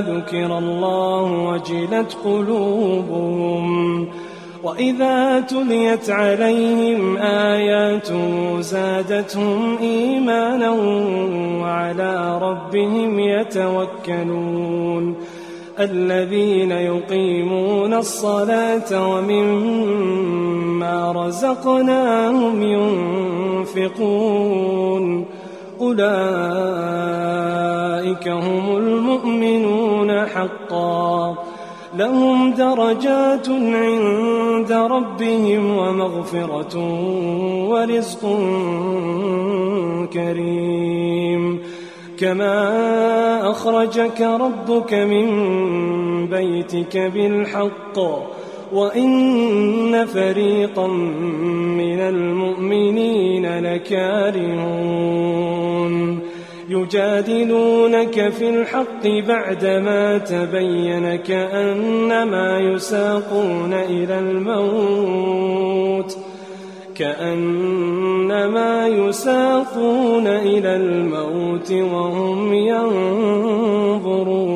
[0.00, 4.08] ذكر الله وجلت قلوبهم
[4.62, 8.08] وإذا تليت عليهم آيات
[8.60, 10.70] زادتهم إيمانا
[11.62, 15.16] وعلى ربهم يتوكلون
[15.80, 22.62] الذين يقيمون الصلاة ومما رزقناهم
[23.72, 25.26] ينفقون
[25.80, 26.06] أولئك
[28.28, 31.34] هم المؤمنون حقا.
[31.96, 36.78] لهم درجات عند ربهم ومغفرة
[37.68, 38.20] ورزق
[40.12, 41.62] كريم.
[42.18, 45.26] كما أخرجك ربك من
[46.26, 47.98] بيتك بالحق.
[48.76, 55.06] وإن فريقا من المؤمنين لكارهون
[56.68, 66.16] يجادلونك في الحق بعدما تبين كأنما يساقون إلى الموت
[66.94, 74.55] كأنما يساقون إلى الموت وهم ينظرون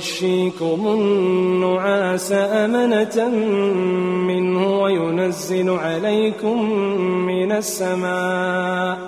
[0.00, 3.28] يغشيكم النعاس أمنة
[4.28, 6.70] منه وينزل عليكم
[7.26, 8.98] من السماء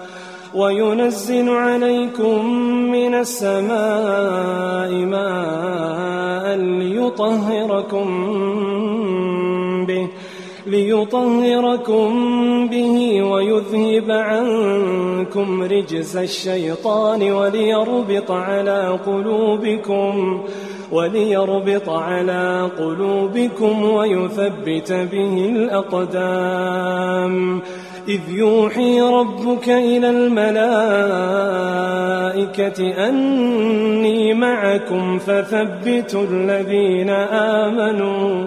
[0.55, 2.47] وينزل عليكم
[2.93, 8.09] من السماء ماء ليطهركم
[10.83, 12.09] ليطهركم
[12.69, 20.43] به ويذهب عنكم رجز الشيطان وليربط على قلوبكم
[20.93, 27.35] وليربط على قلوبكم ويثبت به الأقدام.
[28.09, 30.99] إذ يوحي ربك إلى الملائكة
[33.09, 37.11] أني معكم فثبتوا الذين
[37.61, 38.47] آمنوا.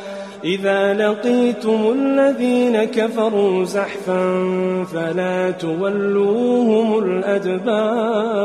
[0.43, 4.43] إذا لقيتم الذين كفروا زحفا
[4.93, 8.41] فلا تولوهم الأدبار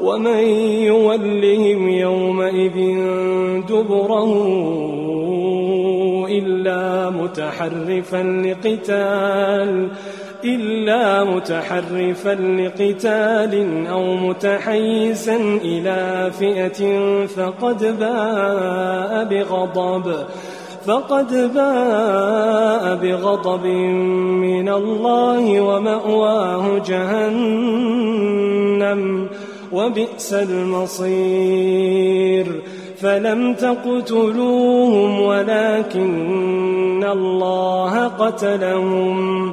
[0.00, 0.38] ومن
[0.86, 2.76] يولهم يومئذ
[3.68, 4.32] دبره
[6.28, 9.88] إلا متحرفا لقتال
[10.44, 20.14] إلا متحرفا لقتال أو متحيزا إلى فئة فقد باء بغضب
[20.86, 23.66] فقد باء بغضب
[24.46, 28.08] من الله ومأواه جهنم
[29.72, 32.06] وبئس المصير.
[33.00, 39.52] فلم تقتلوهم ولكن الله قتلهم.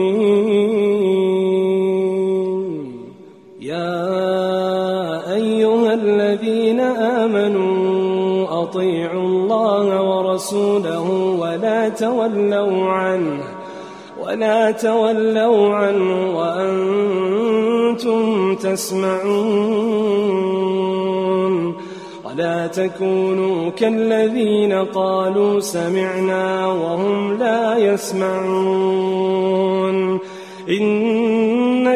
[10.41, 13.43] ورسوله ولا تولوا عنه
[14.21, 19.91] ولا تولوا عنه وأنتم تسمعون.
[22.25, 29.11] ولا تكونوا كالذين قالوا سمعنا وهم لا يسمعون.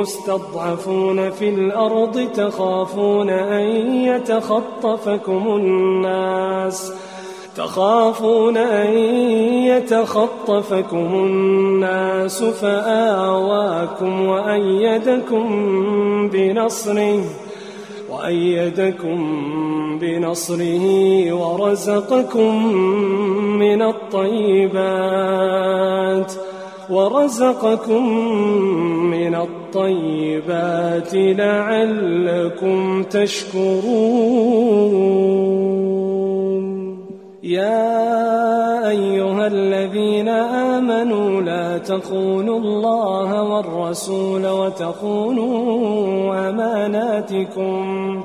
[0.00, 3.66] مستضعفون في الأرض تخافون أن
[4.04, 6.92] يتخطفكم الناس
[7.56, 8.98] تخافون أن
[9.66, 15.48] يتخطفكم الناس فآواكم وأيدكم
[16.28, 17.24] بنصره
[18.10, 19.18] وأيدكم
[20.00, 20.84] بنصره
[21.32, 22.66] ورزقكم
[23.58, 24.78] من الطيبات
[26.90, 28.04] ورزقكم
[29.10, 34.48] من الطيبات لعلكم تشكرون.
[37.42, 45.48] يا أيها الذين آمنوا لا تخونوا الله والرسول وتخونوا
[46.48, 48.24] أماناتكم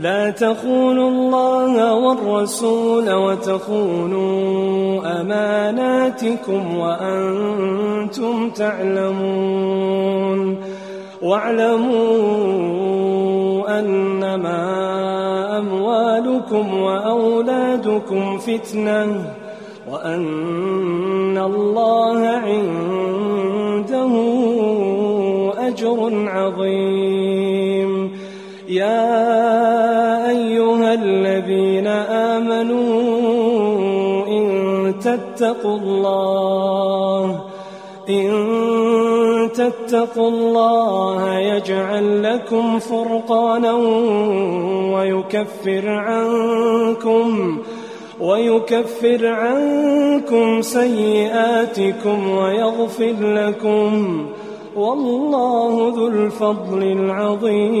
[0.00, 4.40] لا تخونوا الله والرسول وتخونوا
[5.20, 10.40] أماناتكم وأنتم تعلمون.
[11.22, 12.00] واعلموا
[13.78, 14.62] أنما
[15.58, 19.32] أموالكم وأولادكم فتنة
[19.90, 24.12] وأن الله عنده
[25.58, 27.19] أجر عظيم.
[35.40, 37.40] تتقوا الله.
[38.08, 43.72] إن تتقوا الله يجعل لكم فرقانا
[44.94, 47.58] ويكفر عنكم
[48.20, 54.26] ويكفر عنكم سيئاتكم ويغفر لكم.
[54.76, 57.80] والله ذو الفضل العظيم.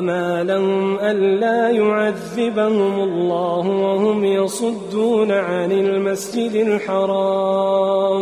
[0.00, 8.16] وما لهم ألا يعذبهم الله وهم يصدون عن المسجد الحرام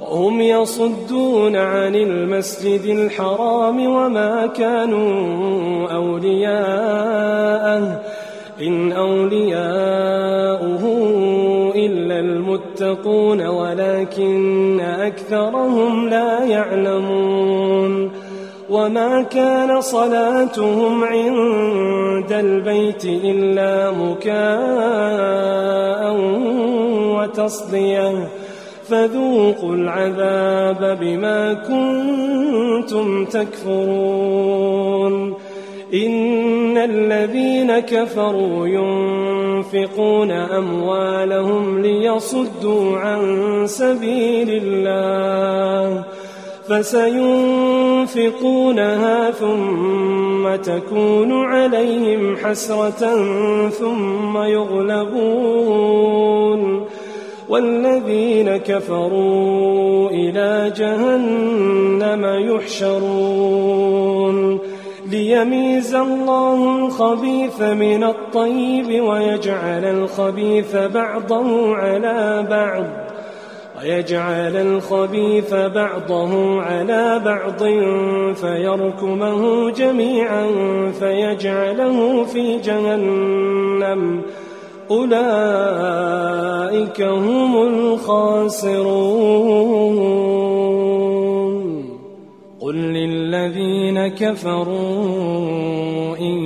[0.00, 7.28] وهم يصدون عن المسجد الحرام وما كانوا أولياءه
[8.62, 9.48] إن أولياؤه
[11.74, 17.27] إلا المتقون ولكن أكثرهم لا يعلمون
[18.70, 24.38] وما كان صلاتهم عند البيت إلا مكاء
[27.16, 28.28] وتصديه
[28.88, 34.68] فذوقوا العذاب بما كنتم تكفرون
[35.94, 46.04] إن الذين كفروا ينفقون أموالهم ليصدوا عن سبيل الله
[46.68, 48.10] فسينفقونها
[49.30, 53.16] ثم تكون عليهم حسرة
[53.68, 56.08] ثم يغلبون.
[57.48, 64.58] والذين كفروا إلى جهنم يحشرون.
[65.10, 72.84] ليميز الله الخبيث من الطيب ويجعل الخبيث بعضه على بعض.
[73.78, 77.62] ويجعل الخبيث بعضه على بعض
[78.34, 80.46] فيركمه جميعا
[81.00, 84.22] فيجعله في جهنم.
[84.90, 85.12] أولئك
[87.02, 88.78] هم الخاسرون.
[92.60, 94.66] قل للذين كفروا
[96.16, 96.38] إن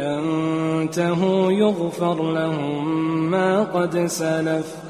[0.00, 4.89] ينتهوا يغفر لهم ما قد سلف.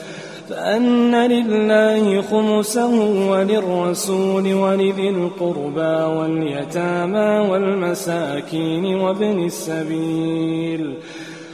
[0.51, 2.93] فأن لله خمسه
[3.31, 10.93] وللرسول ولذي القربى واليتامى والمساكين وابن السبيل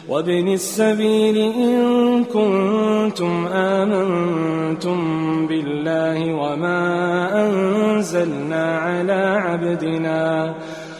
[0.09, 4.97] وابن السبيل إن كنتم آمنتم
[5.47, 6.81] بالله وما
[7.45, 10.55] أنزلنا على عبدنا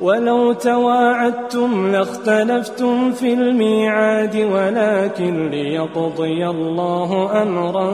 [0.00, 7.92] ولو تواعدتم لاختلفتم في الميعاد ولكن ليقضي الله أمرا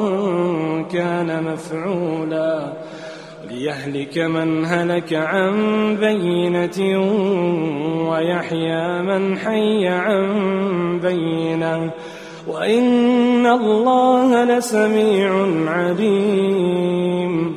[0.92, 2.72] كان مفعولا.
[3.50, 5.56] ليهلك من هلك عن
[5.96, 7.00] بينة
[8.10, 11.90] ويحيى من حي عن بينة.
[12.48, 17.56] وإن الله لسميع عليم.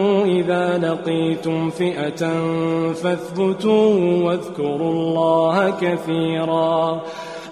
[0.51, 2.29] إذا لقيتم فئة
[2.93, 7.01] فاثبتوا واذكروا الله كثيراً.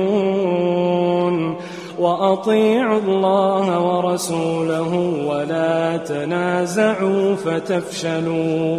[1.98, 8.78] وأطيعوا الله ورسوله ولا تنازعوا فتفشلوا.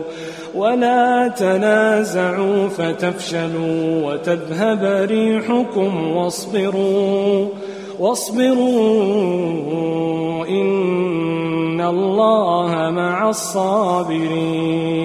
[0.56, 4.12] ولا تنازعوا فتفشلوا.
[4.12, 7.48] وتذهب ريحكم واصبروا.
[8.00, 9.46] واصبروا
[10.50, 14.96] إن الله مع الصابرين.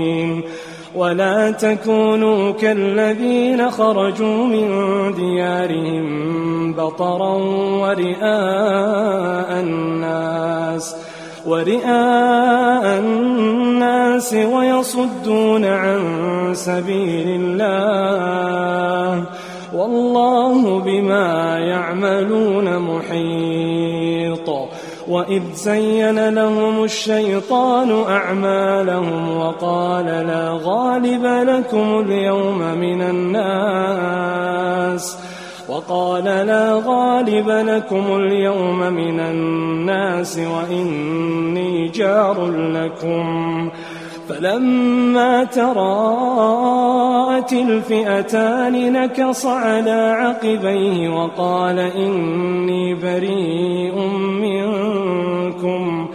[0.94, 4.68] ولا تكونوا كالذين خرجوا من
[5.14, 7.34] ديارهم بطرا
[7.82, 10.96] ورئاء الناس
[11.46, 16.00] ورئاء الناس ويصدون عن
[16.54, 19.24] سبيل الله.
[19.74, 24.50] والله بما يعملون محيط.
[25.08, 33.90] وإذ زين لهم الشيطان أعمالهم وقال لا غالب لكم اليوم من الناس.
[35.68, 43.70] وقال لا غالب لكم اليوم من الناس وإني جار لكم.
[44.30, 53.98] فلما تراءت الفئتان نكص على عقبيه وقال إني بريء
[54.40, 56.08] منكم.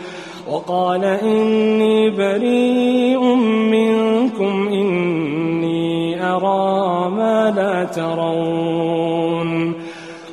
[0.51, 3.35] وقال إني بريء
[3.75, 9.73] منكم إني أرى ما لا ترون.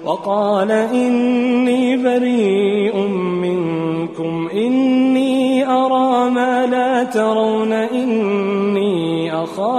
[0.05, 2.72] وقال إني بريء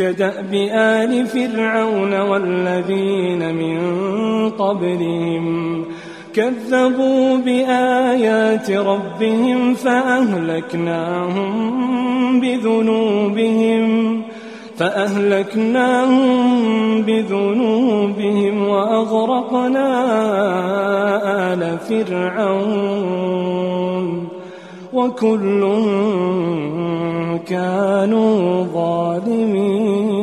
[0.00, 3.80] كدأب آل فرعون والذين من
[4.50, 5.84] قبلهم
[6.34, 11.50] كذبوا بآيات ربهم فأهلكناهم
[12.40, 14.22] بذنوبهم
[14.76, 16.22] فأهلكناهم
[17.02, 19.88] بذنوبهم وأغرقنا
[21.52, 23.20] آل فرعون
[24.94, 25.60] وكل
[27.46, 30.20] كانوا ظالمين.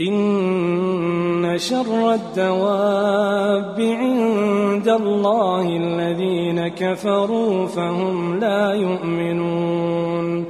[0.00, 10.44] إن شر الدواب عند الله الذين كفروا فهم لا يؤمنون.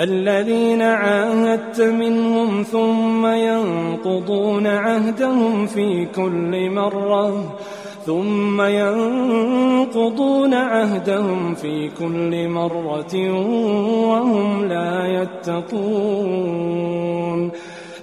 [0.00, 7.56] الذين عاهدت منهم ثم ينقضون عهدهم في كل مرة
[8.06, 13.30] ثم ينقضون عهدهم في كل مرة
[14.08, 16.76] وهم لا يتقون.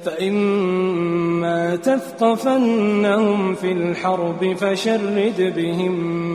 [0.05, 5.93] فإما تثقفنهم في الحرب فشرد بهم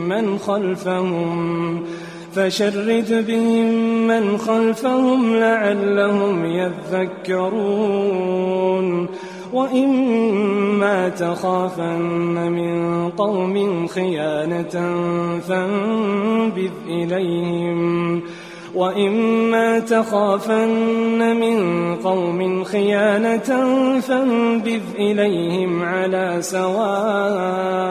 [0.09, 1.83] من خلفهم
[2.33, 3.67] فشرد بهم
[4.07, 7.99] من خلفهم لعلهم يذكرون.
[9.53, 14.95] وإما تخافن من قوم خيانة
[15.47, 18.21] فانبذ إليهم.
[18.75, 23.49] وإما تخافن من قوم خيانة
[23.99, 27.89] فانبذ إليهم على سواء.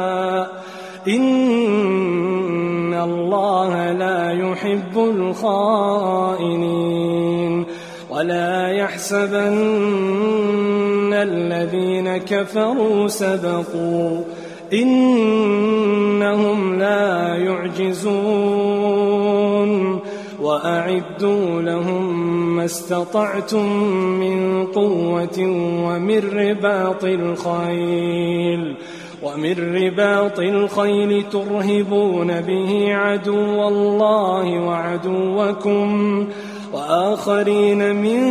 [1.08, 6.58] إن الله لا يحب الخائنين.
[8.10, 9.58] ولا يحسبن
[11.22, 14.22] الذين كفروا سبقوا
[14.72, 18.08] إنهم لا يعجزون
[20.42, 22.26] وأعدوا لهم
[22.56, 23.82] ما استطعتم
[24.20, 25.38] من قوة
[25.84, 28.76] ومن رباط الخيل
[29.22, 36.28] ومن رباط الخيل ترهبون به عدو الله وعدوكم
[36.72, 38.22] وآخرين من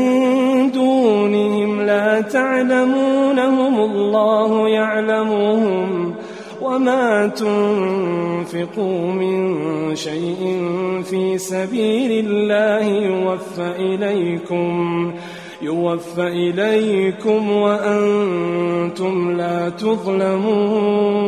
[0.72, 6.14] دونهم لا تعلمونهم الله يعلمهم
[6.62, 10.70] وما تنفقوا من شيء
[11.04, 15.14] في سبيل الله يوفى إليكم
[15.62, 21.28] يوفى إليكم وأنتم لا تظلمون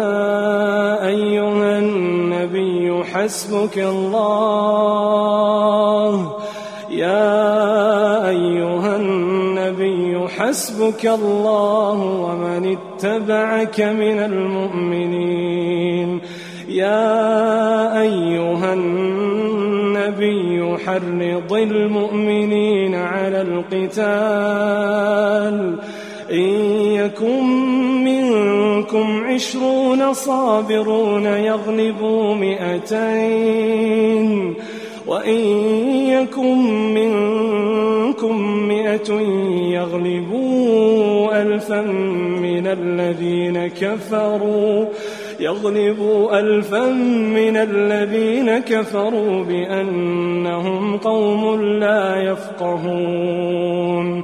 [3.21, 5.11] حسبك الله.
[6.89, 16.21] يا أيها النبي حسبك الله ومن اتبعك من المؤمنين.
[16.69, 24.01] يا أيها النبي حرض المؤمنين على القتال.
[26.31, 26.49] إن
[27.01, 27.70] يكن
[28.91, 33.41] منكم عشرون صابرون يغلبوا مئتين
[35.07, 35.39] وإن
[36.07, 36.57] يكن
[36.93, 39.11] منكم مئة
[39.71, 41.81] يغلبوا ألفا
[42.41, 44.85] من الذين كفروا
[45.39, 46.87] يغلبوا ألفا
[47.35, 54.23] من الذين كفروا بأنهم قوم لا يفقهون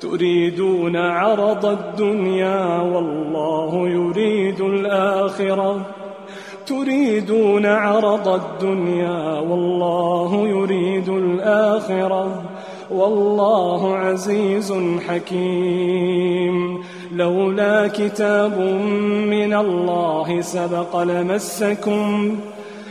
[0.00, 5.80] تريدون عرض الدنيا والله يريد الآخرة.
[6.66, 12.42] تريدون عرض الدنيا والله يريد الآخرة.
[12.90, 14.74] والله عزيز
[15.08, 16.82] حكيم.
[17.12, 18.60] لولا كتاب
[19.30, 22.36] من الله سبق لمسكم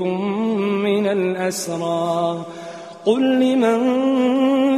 [0.00, 0.32] أيديكم
[0.82, 2.44] من الأسرى.
[3.06, 3.78] قل لمن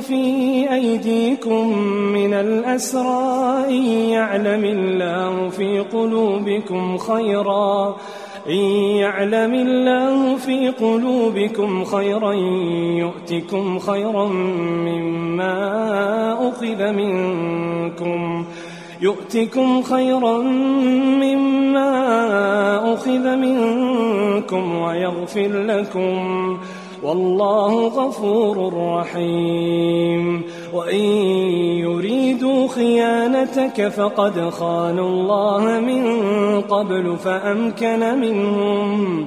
[0.00, 0.24] في
[0.72, 1.78] أيديكم
[2.12, 7.96] من الأسرى إن يعلم الله في قلوبكم خيرا.
[8.48, 8.64] إن
[8.98, 12.32] يعلم الله في قلوبكم خيرا
[12.98, 14.26] يؤتكم خيرا
[14.86, 15.58] مما
[16.48, 18.44] أخذ منكم.
[19.02, 20.38] يؤتكم خيرا
[21.22, 21.92] مما
[22.94, 26.58] أخذ منكم ويغفر لكم
[27.02, 30.42] والله غفور رحيم.
[30.74, 31.04] وإن
[31.82, 36.04] يريدوا خيانتك فقد خانوا الله من
[36.60, 39.26] قبل فأمكن منهم.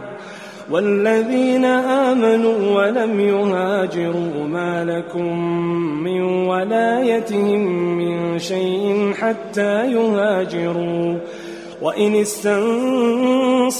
[0.71, 5.37] والذين آمنوا ولم يهاجروا ما لكم
[6.03, 7.61] من ولايتهم
[7.97, 11.17] من شيء حتى يهاجروا.
[11.81, 13.71] وإن استنصروكم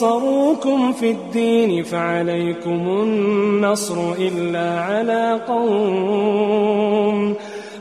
[0.92, 7.36] في الدين فعليكم النصر إلا على قوم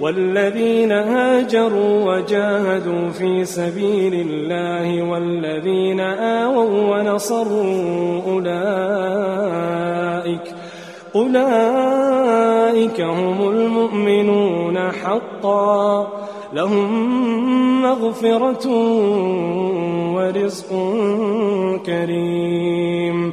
[0.00, 9.56] والذين هاجروا وجاهدوا في سبيل الله والذين آووا ونصروا أولئك
[11.14, 16.08] أولئك هم المؤمنون حقا.
[16.52, 18.68] لهم مغفرة
[20.14, 20.68] ورزق
[21.86, 23.32] كريم.